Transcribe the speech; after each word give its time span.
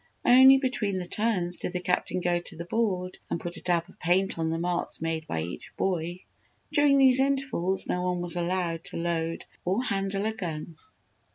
Only 0.25 0.57
between 0.57 0.97
the 0.97 1.05
turns 1.05 1.57
did 1.57 1.73
the 1.73 1.79
Captain 1.79 2.21
go 2.21 2.39
to 2.39 2.55
the 2.55 2.65
board 2.65 3.19
and 3.29 3.39
put 3.39 3.55
a 3.57 3.61
dab 3.61 3.87
of 3.87 3.99
paint 3.99 4.39
on 4.39 4.49
the 4.49 4.57
marks 4.57 4.99
made 4.99 5.27
by 5.27 5.43
each 5.43 5.71
boy. 5.77 6.21
During 6.71 6.97
these 6.97 7.19
intervals 7.19 7.85
no 7.85 8.01
one 8.01 8.19
was 8.19 8.35
allowed 8.35 8.83
to 8.85 8.97
load 8.97 9.45
or 9.63 9.83
handle 9.83 10.25
a 10.25 10.33
gun. 10.33 10.77